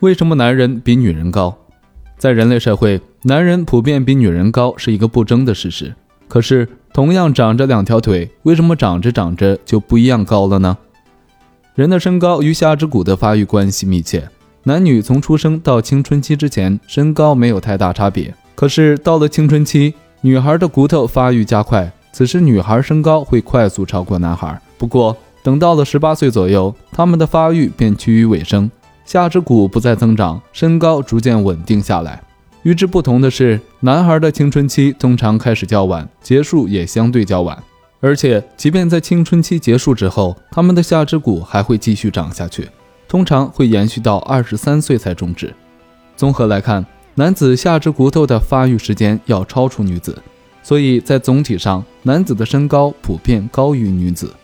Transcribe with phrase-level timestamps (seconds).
[0.00, 1.56] 为什么男人比女人高？
[2.18, 5.94] 在人类社会，男人普遍比女人高是一个不争的事实。
[6.28, 10.76] 可是，同样长着两条腿，为什么长着长着就不一样高了呢？
[11.74, 14.28] 人的身高与下肢骨的发育关系密切。
[14.64, 18.34] 男女从出生到青春期之前，身高没有太大差别。
[18.54, 24.60] 可是到了青春期，女孩的骨头发育加快，此时女孩身高会快速超过男孩。
[24.76, 28.70] 不过，等到了十八岁左右，他们的发育便趋于尾声，
[29.06, 32.20] 下肢骨不再增长，身高逐渐稳定下来。
[32.64, 37.56] 与之不同的是，男孩的青春期通常开始较晚，结束也相对较晚。
[38.00, 42.68] 而且，即便在青春期结束之后，他们的下肢骨还会继续长下去。
[43.06, 45.54] 通常会延续到二十三岁才终止。
[46.16, 50.20] 综合来看，男子下肢骨头的发育时间要超出女子，
[50.64, 54.34] 所以在总体上，男子的身高普遍高于女子。